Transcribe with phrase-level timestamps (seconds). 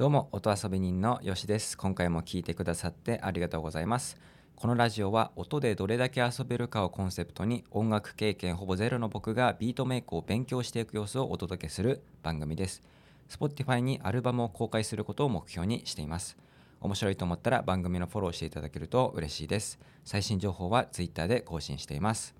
[0.00, 1.76] どうも音遊び人のよしです。
[1.76, 4.16] 今回も聞いてくださってありがとうございます。
[4.56, 12.82] このラジオは音でどれだけ遊べるかをコンセプトに音楽経験ほぼゼロの僕がビートメイクを勉強していく様子をお届けする番組です。
[13.28, 16.38] Spotify にアルバムを公開することを目標にしています。
[16.80, 19.78] 面白いと思ったら番組のフォローしていただけると嬉しいです。
[20.06, 22.34] 最新情報は Twitter で更新しています。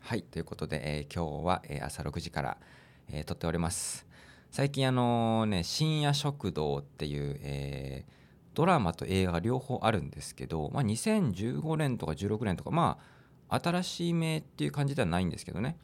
[0.00, 2.56] はいということで、えー、今日は、朝6時から、
[3.12, 4.06] えー、撮っております。
[4.50, 8.12] 最近あのね深夜食堂っていう、えー、
[8.54, 12.98] ドラマと映画が両方あるんですけど、まあ、2015年とか16年とかま
[13.48, 15.78] あ新しい名っていう感じではないんですけどね。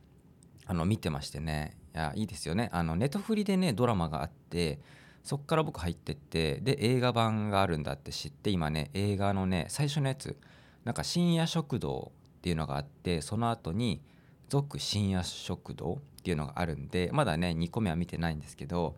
[0.66, 1.76] あの見てましてね。
[1.94, 2.70] いやいいですよね。
[2.72, 4.80] あのネットフリでねドラマがあって
[5.22, 10.36] そっから僕入ってってで映画版があるんだって知って今ね映画のね最初のやつ
[10.84, 14.02] なんか深夜食堂っていうのがあってその後に
[14.48, 18.94] 続深夜食堂っていうのがあるんでまだね2個目は見てないんですけど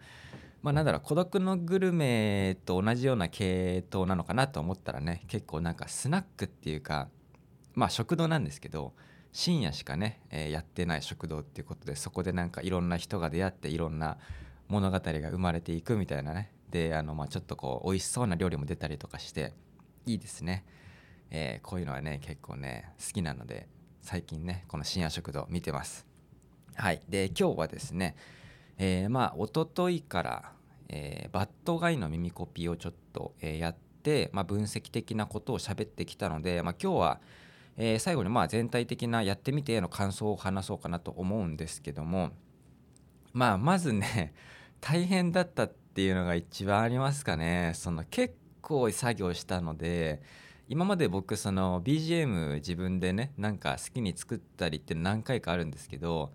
[0.60, 7.08] まあなんだろう孤独のグルメと同じような系統なのかなと思ったらね結構なんかスナックっていうか
[7.74, 8.92] まあ食堂なんですけど
[9.32, 14.18] 深夜しかね、えー、やってない食堂っていうことでそこでなんかいろんな人が出会っていろんな
[14.68, 16.52] 物語が生まれていくみたいなね。
[16.70, 19.52] であのまあちょっとこう美味しそうな料理も出たりとかして
[20.06, 20.64] いいですね、
[21.30, 23.68] えー、こういうのはね結構ね好きなので
[24.02, 26.13] 最近ねこの深夜食堂見てます。
[26.76, 27.00] はい。
[27.08, 28.16] で今日はですね
[28.78, 30.52] えー、まあ一昨日から、
[30.88, 37.20] えー、バッドガイの耳コピーをちょっと、えー、やって、まあ、分析的なことを喋ってきたので、まあ、今日は、
[37.76, 42.30] えー、最後にまあ全体的なやってみての感想を話そうかなと思うんですけども
[43.32, 44.34] まあまずね
[44.80, 47.72] 大変だったっていうのが一番ありますかね。
[47.74, 50.20] その結構作業したので
[50.68, 56.32] 今まで僕その BGM 自分でねなんか好きに作ったりって何回かあるんですけど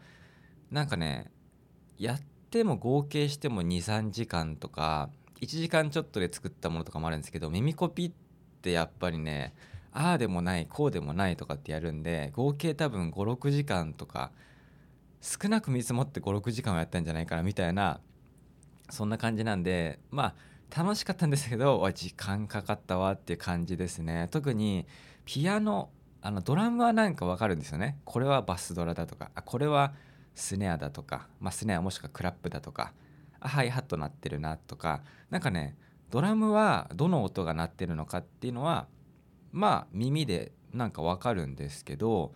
[0.71, 1.31] なんかね
[1.97, 5.09] やっても合計しても23時間とか
[5.41, 8.11] 1時間ちょっとで作ったものとかもあるんですけど耳コピっ
[8.61, 9.53] てやっぱりね
[9.91, 14.31] ああでもないこうでもないとかってやるんで合計多分56時間とか
[15.21, 17.99] 少なく見積もって56時間はやったんじゃないかなみたいな
[18.89, 20.35] そんな感じなんでま
[20.71, 24.27] あ楽しかったんですけど時間かかったわっていう感じですね。
[24.29, 24.85] 特に
[25.25, 25.89] ピアノ
[26.21, 27.97] あのドラムはなんかわかるんですよね。
[28.05, 29.93] これはバスドラだとかあこれは
[30.39, 32.93] スネアだとか、まあ、スネアもしくはクラップだとか
[33.39, 35.75] あハイハット鳴ってるなとかなんかね
[36.09, 38.87] ドラムはどの音が鳴ってるのかっていうのは
[39.51, 42.33] まあ耳でなんかわかるんですけど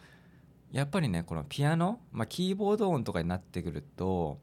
[0.72, 4.40] やっぱりねこのピアノ、まあ、キーボード音とかになってくると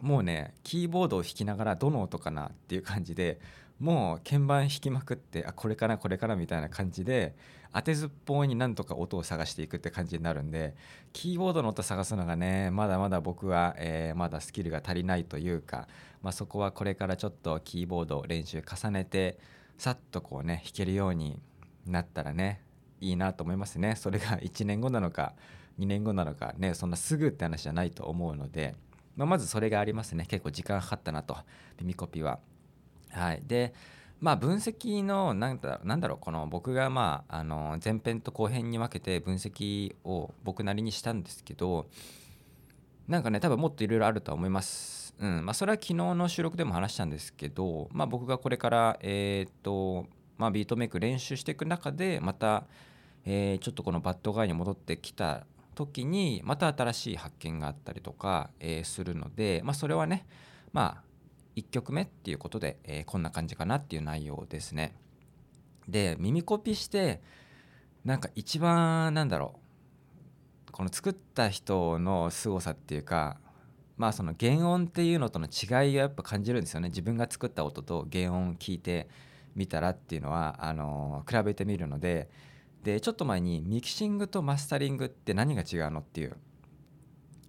[0.00, 3.38] もうねキーボードを弾きながらどの音かなっていう感じで
[3.82, 7.34] もう鍵盤弾きまくってあこれかなこれかなみたいな感じで
[7.74, 10.76] 当てずっぽうになんとか音を探していくって感じになるんで
[11.12, 15.88] キーボードの音探すのがねまだまだ僕は、えー、まだスキルが足りないというか、
[16.22, 19.40] まあ、そこはこれからちょっとキーボード練習重ねて
[19.78, 21.40] さっとこうね弾けるように
[21.84, 22.62] なったらね
[23.00, 25.32] いいなと思いますねそれが1年後なのか
[25.80, 28.76] 2年後なのかねそんなすぐって話じゃないと思うので。
[29.14, 31.36] まあ、まずそれがありますね結構時間かかったなと
[31.78, 32.38] 耳コピは。
[33.12, 33.72] はい、で
[34.20, 41.86] まあ分析のなんだなんだろうこの僕がまああの前編と後編に分けて分析を僕なりにしたんですけど
[43.08, 45.02] なんかね多分もっといろいろあるとは思います。
[45.18, 50.06] うんまあ、それは昨日の収録でも話したんですけど、まあ、僕がこれからえっ、と
[50.42, 52.64] まあ、ビートメイク練習していく中でまた、
[53.24, 55.46] えー、ちょっとこのバッドガイに戻ってきた
[55.76, 60.26] 時にまた新しい発見があったりとか、えー、するので、まあ、それはね
[60.72, 61.11] まあ
[61.56, 64.94] 1曲目っていうことで、えー、こんな感じかなっていう内容ですね。
[65.88, 67.20] で耳コピして
[68.04, 69.58] なんか一番なんだろ
[70.68, 73.38] うこの作った人の凄さっていうか
[73.96, 79.08] まあその原音っていうのとの違いがやっぱ感じるんですよね自分が作った音と原音聞いて
[79.54, 82.30] みたらっていうのはあの比べてみるので
[82.82, 86.36] でちょっと前にミキシングとマスタリングって何が違うのっていう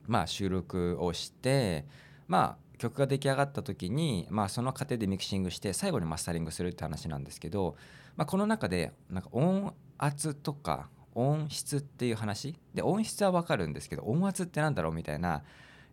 [0.06, 1.86] まあ収録をして
[2.28, 7.75] まあ曲が出来上がった時に、まあ、その過程でミキシングして最後にマスタリングするって話なんですけど、
[8.15, 12.56] まあ、この中でなんか音圧とか音質っていう話？
[12.74, 15.44] で音質は分かるんですけど音圧って何だろうみたいな、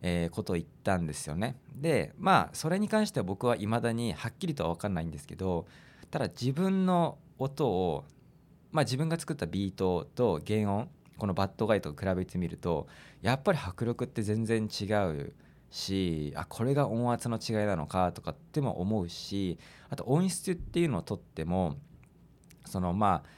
[0.01, 1.57] えー、ことを言ったんですよね。
[1.75, 5.67] でまあそれに関しては僕はいまだにはっきりとは分かんないんですけど
[6.11, 8.05] ただ自分の音を
[8.73, 10.89] まあ、自分が作ったビートと原音
[11.19, 12.87] このバッドガイと比べてみると
[13.21, 15.33] やっぱり迫力って全然違う
[15.71, 19.59] しあこれが音圧の違いなのかとかっても思うし
[19.89, 21.77] あと音質っていうのをとっても
[22.65, 23.29] そのまあ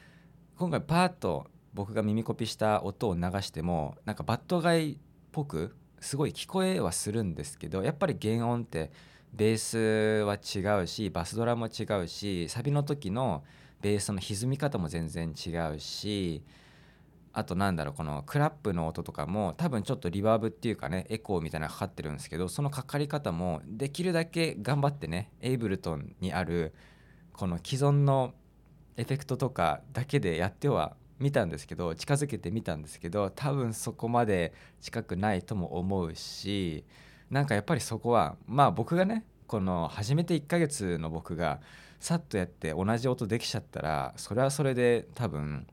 [0.56, 4.96] 今回パーッと僕が耳コピした音を流してもなんかバッドガイっ
[5.31, 8.90] ぽくすごい聞こえはするんですけどやっぱり原音って
[9.32, 13.44] ベースは違うしバスドラも違うしサビの時の
[13.81, 16.43] ベースの歪み方も全然違うし
[17.34, 26.75] あとなんだろうこのクラップの音とかも多分ちょっとリバーブっていうかねエコーみたいなのかかってるんですけどそのかかり方もできるだけ頑張ってねエイブルトンにある
[27.32, 28.34] この既存の
[28.96, 36.85] エフェクトとかだけでやってはみたんですけど近づけてみたんですけど多分そこまで近くないとも思うし
[37.31, 41.61] なんかやっぱりそこはまあ僕がねこの始めて1ヶ月の僕が
[42.00, 45.67] さっとやって同じ音できちゃったらそれはそれで多分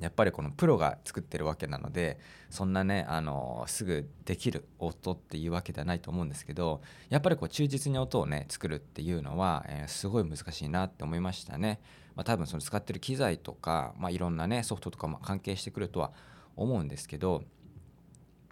[0.00, 2.18] やっぱりこのプロが作ってるわけなので
[2.50, 11.80] そんなねあのすぐできる音っていうわけではないと思うんですけどやっぱりこう忠実に音をね作るっていうのは、えー、すごい難しいなって思いましたね。
[12.16, 16.12] まあ、多分その使ってる機材とか、まあ、いろんなねソフトとかも関係してくるとは
[16.54, 17.42] 思うんですけど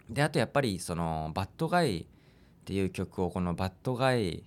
[0.09, 2.05] であとやっぱりその bad guy っ
[2.65, 4.43] ていう曲をこの bad guy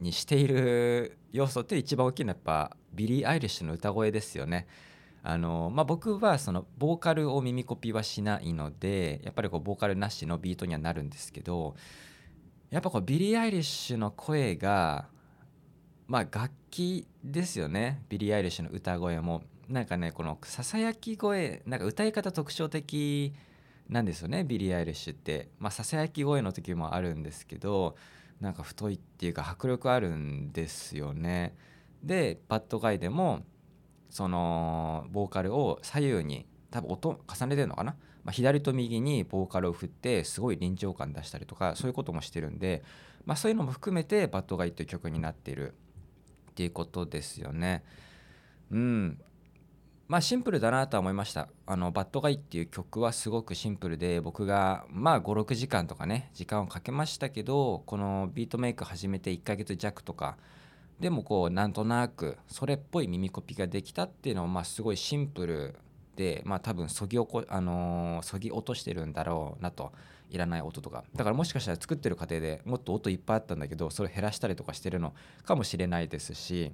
[0.00, 4.66] にしている要素って一番大きいのはやっぱビリー・アイリッシュの歌声ですよね。
[5.22, 11.74] あのまあ、僕はそのボーカルを耳コピーはしないのでやっぱりこうボーカルなしのビートにはなるんですけど
[12.70, 15.08] やっぱこうビリー・アイリッシュの声が
[16.06, 18.02] まあ楽器ですよね。
[18.08, 19.42] ビリー・アイリッシュの歌声も。
[19.68, 23.34] なんかねこのささやき声なんか歌い方特徴的
[23.90, 24.44] なんですよね。
[24.44, 25.50] ビリー・アイリッシュって。
[25.58, 27.96] まあささやき声の時もあるんですけど
[28.40, 31.54] なんか太いっていうか迫力あるんですよね。
[32.02, 33.44] で bad guy でも
[34.08, 42.82] そのボーカルを左右に多分音重ねてるのかな、まあ、左と右にボーカルを振ってすごい臨場感出したりとかそういうこともしてるんで、
[43.24, 45.74] まあ、そういうのも含めて「bad guy」という曲になっている。
[46.50, 47.84] っていうことですよね。
[48.72, 49.20] うん。
[50.08, 51.48] まあシンプルだなとは思いました。
[51.66, 60.36] あのバッドガイっていう曲はすごくシンプルで僕がまあ56時間とかね時間をかけましたけどこのビートメイク始めて1ヶ月弱とか
[61.00, 65.76] でもこうなんとなくそれっぽい耳コピができたっていうのはまあすごいシンプル
[66.16, 69.92] でまあ多分そぎおこ、あの、そぎ落としてるんだろうなと
[70.30, 71.04] いらない音とか。
[71.14, 75.14] だからもしかしたら作ってる過程でもっと音いっぱいあったんだけどそれを減らしたりとかしてるの
[75.44, 76.72] かもしれないですし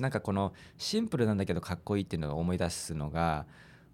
[0.00, 3.46] なんかこのシンプルなんだけどかっこいいっていうのを思い出すのが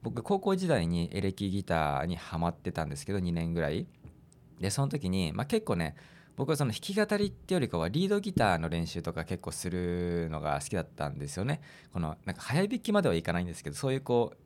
[0.03, 3.87] 僕高校時代にエレキギターにはまってたんですけど2年ぐらい。
[4.61, 5.97] でその時に、まあ、結構ね
[6.37, 11.61] 僕はその弾き語りってよりかはリードギターの練習とか結構するのが好きだったんですよね。
[11.93, 14.37] このなんか早弾きまではいかないんですけどそういうこう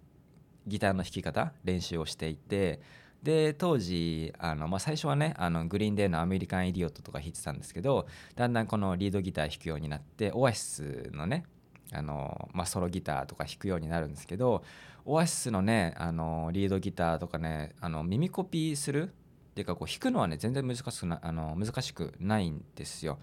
[0.66, 2.80] ギターの弾き方練習をしていて
[3.22, 11.44] で当時あの、まあ、最初はねあのグリーンデーの「アメリカン・イディオット」とか弾いてたんですけどだんだんこのリードギター弾くようになってオアシスのね
[11.92, 14.64] あの、まあ、ソロギターとか弾くようになるんですけど
[15.04, 19.12] オアシスのねあのリードギターとかねあの耳コピーする
[19.56, 23.18] ていうかこう弾くのはね全然難しくなあの難しくないんですよ。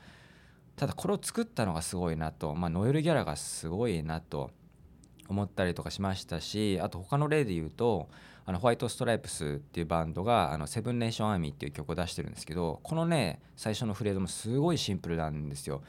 [0.76, 4.50] ただこれを作ったのがすごいなと、まあ、ノエル・ギャラがすごいなと
[5.30, 8.10] 思ったりとかしましたしあと他の例で言うと
[8.48, 15.84] あのホワイト・ストライプスっていうバンドがあのセブン・ネーション・アーミーっていう曲を出してるんですけどこのね最初のフレーズもすごいシンプルなんですよ。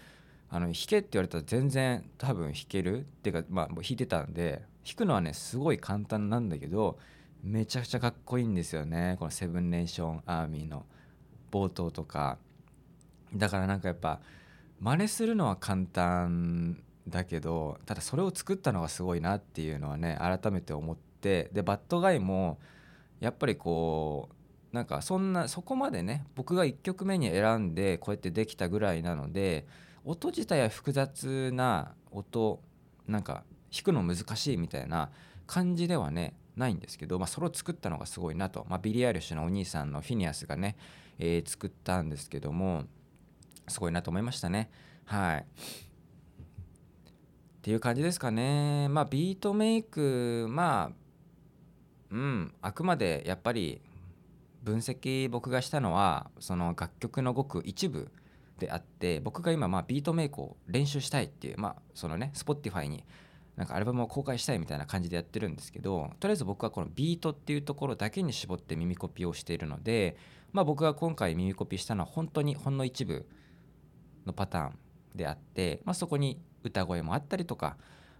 [0.51, 6.99] あの弾けって言われたら全然多分弾けるっていうかまあ弾いてたんで弾くのはねすごい簡単なんだけど
[7.45, 9.17] めちゃくちゃかっこいいんですよね。
[9.19, 10.87] このセブンネーションアーミーの
[11.53, 12.39] 冒頭とか。
[13.35, 14.21] だからなんかやっぱ
[14.81, 21.51] 真似するのは簡単だけどただそれを作ったのがすごいなっていうのはね改めて思って。
[21.53, 22.59] でバッドガイも
[23.21, 24.31] やっぱりこ
[24.73, 29.67] うなんかそんなそこまでね僕が1曲目に選んでこうやってできたぐらいなので
[30.05, 32.61] 音自体は複雑な音
[33.07, 35.11] なんか弾くの難しいみたいな
[35.47, 40.77] 感じではねないんですけど、まあ、それを作ったのがすごいなと、まあ、ビリー・アイリッシュのお兄さんのフィニアスがね、
[41.19, 42.85] えー、作ったんですけども
[43.69, 44.71] すごいなと思いましたね。
[45.07, 45.41] はい。
[45.41, 45.45] っ
[47.63, 48.89] ていう感じですかね。
[48.91, 51.05] まあビートメイクまあ
[52.11, 53.81] うんあくまでやっぱり
[54.63, 58.11] 分析僕がしたのはその楽曲のごく一部
[58.59, 63.05] であって僕が今まあビートメイクを練習したいっていうまあそのね Spotify に
[63.57, 70.17] なんかアルバムを公開したいみたいな感じでやってるんですけどとりあえず僕はこのビートっていうところだけに絞って耳コピーをしているので、
[70.53, 73.27] まあ、僕が今回耳コピーしたのは本当にほんの一部
[74.27, 74.79] のパターン
[75.15, 77.77] であって、まあ、そこに歌声もあったりとか、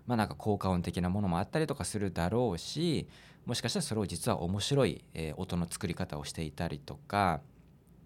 [0.07, 3.09] まあ、なんか効果音的なものもあったりとかするだろうし
[3.47, 5.05] もしかしたらそれを実は面白い、
[5.37, 7.41] 音の作り方をしていたりとか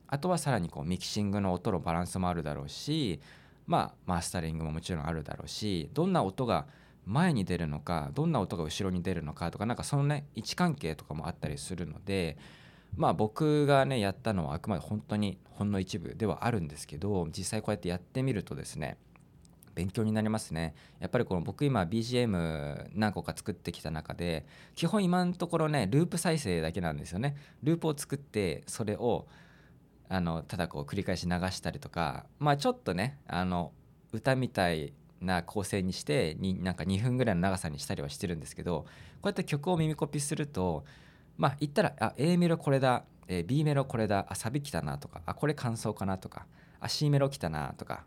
[0.09, 3.21] あとはさらにこうミキシングの音のバランスもあるだろうし、
[3.67, 6.67] まあ、マスタリングももちろんあるだろうしどんな音が
[7.09, 12.37] 前に出るのかどんな音が後ろに出るのかとかなんかそのね位置関係とかもあったりするので
[12.97, 18.99] まあ僕がねやったのはあくまで本当にほんの一部ではあるんですけど実際こうやってやってみるとですね
[19.75, 20.75] 勉強になりますね。
[20.99, 27.37] やっぱりこの僕今 BGM 何個か作ってきた中で基本今のところねループ再生だけなんですよね。
[27.63, 29.29] ループを作ってそれを
[30.09, 33.73] あのただこう繰り返し流したりとかまあちょっとねあの
[34.13, 38.87] 歌みたいな構成にしてになんか2分ぐらいの長さにしたりはしてるんですけどこ
[39.25, 40.85] うやって曲を耳コピすると
[41.37, 43.05] まあ言ったらあ A メロこれだ、
[43.47, 46.47] B メロこれだあサビ来たなとかあこれ感想かなとか
[46.81, 48.05] あ C メロ来たなとか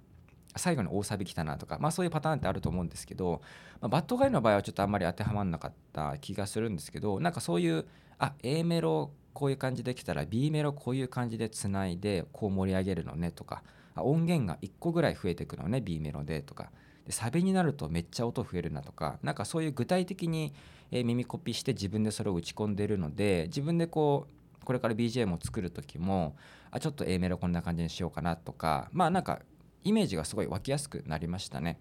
[0.55, 3.41] 最後に大サビ来たなとか、まあ、そういうパターンってあると思うんですけど、
[3.79, 7.85] まあ、バッドガイの場合はちょっとあんまり当てはまらなかった気がするんですけどなんかそういう
[8.19, 13.63] あ A メロこういう感じできたら B メロこういう感じでつないでこう盛り上げるのねとか
[13.95, 16.71] 音源が1個ぐらい増えてくのね B メロでとか。
[17.05, 20.53] でサビになるとめっちゃ音増えるなとかなんかそういう具体的に
[20.91, 24.27] 耳コピして自分でそれを打ち込んでるので自分でこ
[24.61, 26.35] うこれから BGM を作る時も
[26.69, 29.39] あちょっと A メロこんな感じにしようかなとかまあなんか
[29.83, 31.79] イメージがすごい湧きやすくなりましたね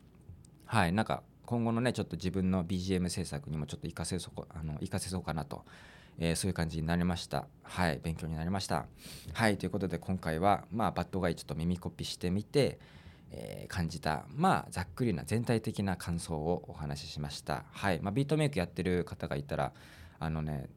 [0.65, 5.65] はいなんか今後のねちょっと自分の BGM 制作にもちょっと活かせそうあの活かせそうかなと
[6.21, 7.47] えー、そういう感じになりました。
[7.62, 8.87] はい、勉強になりました。
[9.33, 12.79] はい、ということで今回は、まあ、バッドガイちょっと耳コピしてみて、
[13.31, 17.65] えー、感じた、まあ、ざっくりな全体的な感想をお話ししました。
[17.73, 19.73] はい、まあ、ビートメイクやってる方がいたら、
[20.19, 20.69] あのね、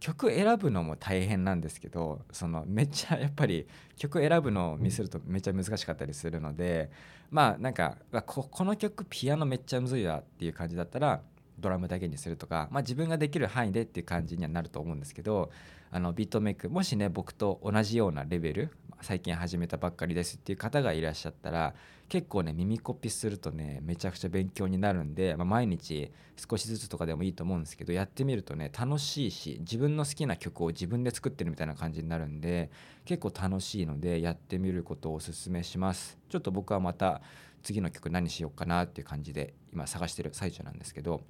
[0.00, 6.90] 曲選ぶのも大変なんですけどそのめっちゃやっぱり曲選ぶのを見せるとめっちゃ難しかったりするので
[7.30, 11.20] まあなんかここの曲ピアノめっちゃむずいわっていう感じだったら
[11.60, 15.50] ドラムだけにするとか、まあ、自分ができる範囲でっていう感じにはなると思うんですけど
[15.90, 18.70] あのビートメイクもしね僕と同じようなレベル
[19.02, 21.74] 最近始めたばっかりですっていう方がいらっしゃったら
[22.08, 32.70] 結構ね耳コピするとねめちゃくちゃ勉強になるんで、まあ、毎日少しずつとかでもいいと思うんですけどやってみるとね楽しいし自分の好きな曲を自分で作ってるみたいな感じになるんで
[33.04, 36.18] 結構楽しいのでやってみることをおすすめします。
[36.28, 37.22] ちょっと僕はまた
[37.62, 41.22] 次の曲何しようかなっていう感じで今探してる最中なんですけど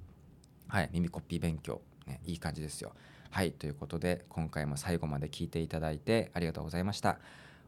[0.71, 2.93] はい、耳コピー勉強、ね、いい感じですよ。
[3.29, 7.19] はい、ということで今回も最後まで聞いていただいてありがとうございました。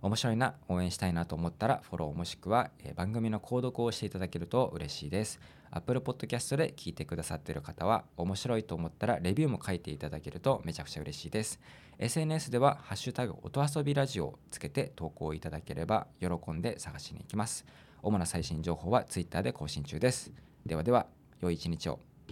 [0.02, 5.42] 面白いな、応援したいなと思ったらフォローもしくは、え番組の購読をしていただけると嬉しいです。
[5.70, 11.60] Apple Podcast で聞いてくださっている方は面白いと思ったらレビューも書いていただけるとめちゃくちゃ嬉しいです。
[12.00, 17.66] SNS ではハッシュタグ音遊びラジオをつけて投稿いただければ喜んで探しに行きます。
[18.02, 20.32] 主な最新情報は Twitter で更新中です。
[20.66, 21.08] ではでは、
[21.42, 22.13] 良い一日を。